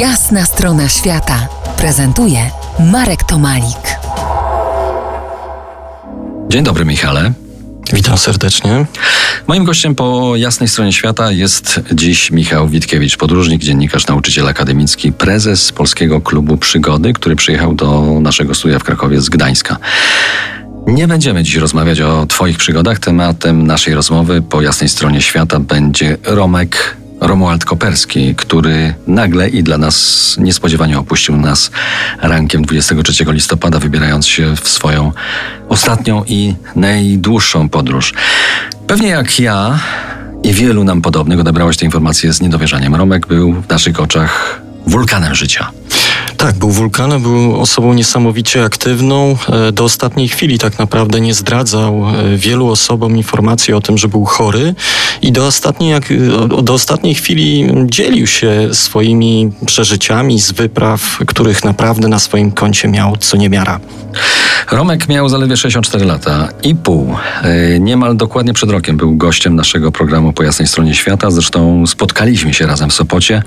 Jasna 0.00 0.44
strona 0.44 0.88
świata 0.88 1.48
prezentuje 1.78 2.50
Marek 2.92 3.24
Tomalik. 3.24 3.98
Dzień 6.48 6.64
dobry, 6.64 6.84
Michale. 6.84 7.32
Witam 7.92 8.18
serdecznie. 8.18 8.86
Moim 9.46 9.64
gościem 9.64 9.94
po 9.94 10.36
jasnej 10.36 10.68
stronie 10.68 10.92
świata 10.92 11.30
jest 11.32 11.80
dziś 11.92 12.30
Michał 12.30 12.68
Witkiewicz, 12.68 13.16
podróżnik, 13.16 13.62
dziennikarz, 13.62 14.06
nauczyciel 14.06 14.48
akademicki, 14.48 15.12
prezes 15.12 15.72
Polskiego 15.72 16.20
Klubu 16.20 16.56
Przygody, 16.56 17.12
który 17.12 17.36
przyjechał 17.36 17.74
do 17.74 18.20
naszego 18.20 18.54
studia 18.54 18.78
w 18.78 18.84
Krakowie 18.84 19.20
z 19.20 19.28
Gdańska. 19.28 19.76
Nie 20.86 21.08
będziemy 21.08 21.42
dziś 21.42 21.54
rozmawiać 21.54 22.00
o 22.00 22.26
Twoich 22.26 22.58
przygodach. 22.58 22.98
Tematem 22.98 23.66
naszej 23.66 23.94
rozmowy 23.94 24.42
po 24.42 24.62
jasnej 24.62 24.88
stronie 24.88 25.22
świata 25.22 25.60
będzie 25.60 26.16
Romek 26.24 26.96
Romuald 27.20 27.64
Koperski, 27.64 28.34
który 28.34 28.94
nagle 29.06 29.48
i 29.48 29.62
dla 29.62 29.78
nas 29.78 30.36
niespodziewanie 30.38 30.98
opuścił 30.98 31.36
nas 31.36 31.70
rankiem 32.22 32.64
23 32.64 33.24
listopada, 33.28 33.78
wybierając 33.78 34.26
się 34.26 34.56
w 34.56 34.68
swoją 34.68 35.12
ostatnią 35.68 36.24
i 36.26 36.54
najdłuższą 36.76 37.68
podróż. 37.68 38.14
Pewnie 38.86 39.08
jak 39.08 39.40
ja 39.40 39.78
i 40.42 40.52
wielu 40.52 40.84
nam 40.84 41.02
podobnych 41.02 41.40
odebrałeś 41.40 41.76
te 41.76 41.84
informacje 41.84 42.32
z 42.32 42.40
niedowierzaniem. 42.40 42.94
Romek 42.94 43.26
był 43.26 43.52
w 43.52 43.68
naszych 43.68 44.00
oczach 44.00 44.60
wulkanem 44.86 45.34
życia. 45.34 45.70
Tak, 46.36 46.56
był 46.56 46.70
wulkanem, 46.70 47.22
był 47.22 47.60
osobą 47.60 47.94
niesamowicie 47.94 48.64
aktywną. 48.64 49.36
E, 49.48 49.72
do 49.72 49.84
ostatniej 49.84 50.28
chwili 50.28 50.58
tak 50.58 50.78
naprawdę 50.78 51.20
nie 51.20 51.34
zdradzał 51.34 52.08
e, 52.08 52.36
wielu 52.36 52.68
osobom 52.68 53.16
informacji 53.16 53.74
o 53.74 53.80
tym, 53.80 53.98
że 53.98 54.08
był 54.08 54.24
chory 54.24 54.74
i 55.22 55.32
do 55.32 55.46
ostatniej, 55.46 55.94
do 56.62 56.72
ostatniej 56.72 57.14
chwili 57.14 57.66
dzielił 57.84 58.26
się 58.26 58.68
swoimi 58.72 59.52
przeżyciami 59.66 60.40
z 60.40 60.52
wypraw, 60.52 61.18
których 61.26 61.64
naprawdę 61.64 62.08
na 62.08 62.18
swoim 62.18 62.52
koncie 62.52 62.88
miał 62.88 63.16
co 63.16 63.36
niemiara. 63.36 63.80
Romek 64.70 65.08
miał 65.08 65.28
zaledwie 65.28 65.56
64 65.56 66.04
lata 66.04 66.48
i 66.62 66.74
pół. 66.74 67.16
E, 67.42 67.80
niemal 67.80 68.16
dokładnie 68.16 68.52
przed 68.52 68.70
rokiem 68.70 68.96
był 68.96 69.16
gościem 69.16 69.56
naszego 69.56 69.92
programu 69.92 70.32
Po 70.32 70.42
Jasnej 70.42 70.68
Stronie 70.68 70.94
Świata. 70.94 71.30
Zresztą 71.30 71.86
spotkaliśmy 71.86 72.54
się 72.54 72.66
razem 72.66 72.90
w 72.90 72.92
Sopocie. 72.92 73.42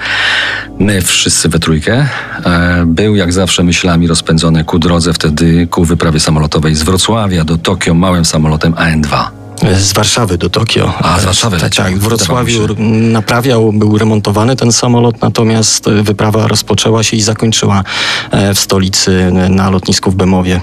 My 0.80 1.02
wszyscy 1.02 1.50
we 1.50 1.60
trójkę. 1.60 2.08
E, 2.46 2.84
był 2.86 3.16
jak 3.16 3.34
zawsze 3.34 3.64
myślami 3.64 4.08
rozpędzony 4.08 4.64
ku 4.64 4.80
drodze 4.80 5.14
wtedy 5.14 5.68
ku 5.68 5.86
wyprawie 5.86 6.20
samolotowej 6.20 6.76
z 6.76 6.84
Wrocławia 6.84 7.44
do 7.44 7.58
Tokio 7.58 7.94
małym 7.94 8.26
samolotem 8.26 8.74
AN-2. 8.78 9.39
Z 9.78 9.94
Warszawy 9.94 10.38
do 10.38 10.50
Tokio. 10.50 10.94
A, 11.02 11.20
z 11.20 11.26
Warszawy 11.26 11.56
Tak, 11.58 11.64
leciał. 11.64 11.86
tak. 11.86 11.96
W 11.98 12.00
Wrocławiu 12.00 12.68
naprawiał, 13.12 13.74
był 13.74 13.98
remontowany 13.98 14.56
ten 14.56 14.72
samolot, 14.72 15.22
natomiast 15.22 15.86
wyprawa 16.04 16.48
rozpoczęła 16.48 17.04
się 17.04 17.18
i 17.18 17.22
zakończyła 17.22 17.84
e, 18.32 18.54
w 18.54 18.60
stolicy 18.60 19.32
na 19.50 19.70
lotnisku 19.70 20.12
w 20.12 20.16
Bemowie. 20.16 20.62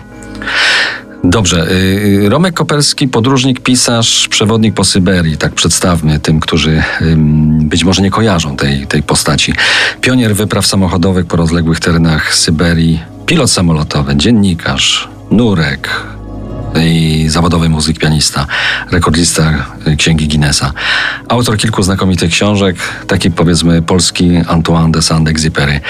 Dobrze. 1.24 1.70
y, 1.70 2.28
Romek 2.28 2.54
Koperski, 2.54 3.08
podróżnik, 3.08 3.60
pisarz, 3.60 4.28
przewodnik 4.28 4.74
po 4.74 4.84
Syberii. 4.84 5.36
Tak 5.36 5.52
przedstawmy 5.54 6.18
tym, 6.18 6.41
którzy 6.41 6.82
być 7.58 7.84
może 7.84 8.02
nie 8.02 8.10
kojarzą 8.10 8.56
tej, 8.56 8.86
tej 8.86 9.02
postaci. 9.02 9.52
Pionier 10.00 10.34
wypraw 10.36 10.66
samochodowych 10.66 11.26
po 11.26 11.36
rozległych 11.36 11.80
terenach 11.80 12.34
Syberii, 12.34 13.00
pilot 13.26 13.50
samolotowy, 13.50 14.16
dziennikarz, 14.16 15.08
nurek 15.30 15.88
i 16.84 17.27
zawodowy 17.28 17.69
muzyk, 17.69 17.98
pianista, 17.98 18.46
rekordlista 18.91 19.66
y, 19.86 19.96
Księgi 19.96 20.28
Guinnessa. 20.28 20.72
Autor 21.28 21.56
kilku 21.56 21.82
znakomitych 21.82 22.30
książek, 22.30 22.77
taki 23.06 23.30
powiedzmy 23.30 23.82
polski 23.82 24.36
Antoine 24.48 24.92
de 24.92 25.02
Saint-Exupéry. 25.02 25.80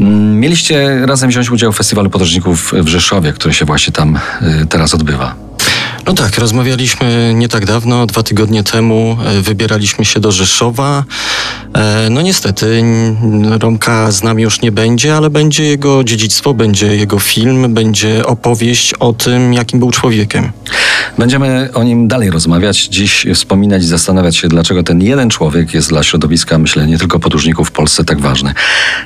Mm, 0.00 0.40
Mieliście 0.40 1.06
razem 1.06 1.30
wziąć 1.30 1.50
udział 1.50 1.72
w 1.72 1.76
Festiwalu 1.76 2.10
Podróżników 2.10 2.72
w 2.72 2.88
Rzeszowie, 2.88 3.32
który 3.32 3.54
się 3.54 3.64
właśnie 3.64 3.92
tam 3.92 4.18
y, 4.62 4.66
teraz 4.66 4.94
odbywa. 4.94 5.34
No 6.06 6.12
tak, 6.14 6.38
rozmawialiśmy 6.38 7.32
nie 7.34 7.48
tak 7.48 7.66
dawno, 7.66 8.06
dwa 8.06 8.22
tygodnie 8.22 8.64
temu, 8.64 9.16
e, 9.24 9.40
wybieraliśmy 9.40 10.04
się 10.04 10.20
do 10.20 10.32
Rzeszowa. 10.32 11.04
E, 11.74 12.10
No 12.10 12.22
niestety, 12.22 12.82
Romka 13.60 14.10
z 14.10 14.22
nami 14.22 14.42
już 14.42 14.62
nie 14.62 14.72
będzie, 14.72 15.16
ale 15.16 15.30
będzie 15.30 15.64
jego 15.64 16.04
dziedzictwo, 16.04 16.54
będzie 16.54 16.96
jego 16.96 17.18
film, 17.18 17.74
będzie 17.74 18.26
opowieść 18.26 18.94
o 18.94 19.12
tym, 19.12 19.54
jakim 19.54 19.78
był 19.78 19.90
człowiekiem. 19.90 20.52
Będziemy 21.18 21.68
o 21.74 21.82
nim 21.82 22.08
dalej 22.08 22.30
rozmawiać, 22.30 22.86
dziś 22.86 23.26
wspominać 23.34 23.82
i 23.82 23.86
zastanawiać 23.86 24.36
się, 24.36 24.48
dlaczego 24.48 24.82
ten 24.82 25.00
jeden 25.02 25.30
człowiek 25.30 25.74
jest 25.74 25.88
dla 25.88 26.02
środowiska, 26.02 26.58
myślę, 26.58 26.86
nie 26.86 26.98
tylko 26.98 27.18
podróżników 27.18 27.68
w 27.68 27.72
Polsce 27.72 28.04
tak 28.04 28.20
ważny. 28.20 28.54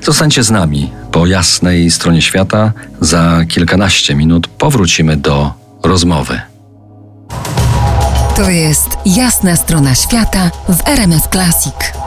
Zostańcie 0.03 0.43
z 0.43 0.51
nami 0.51 0.91
po 1.13 1.27
jasnej 1.27 1.91
stronie 1.91 2.23
świata. 2.23 2.73
Za 3.01 3.45
kilkanaście 3.49 4.15
minut 4.15 4.47
powrócimy 4.49 5.17
do 5.17 5.53
rozmowy. 5.83 6.41
To 8.37 8.51
jest 8.51 8.89
jasna 9.07 9.57
strona 9.57 9.95
świata 9.95 10.51
w 10.69 10.89
RMS 10.89 11.29
Classic. 11.33 12.04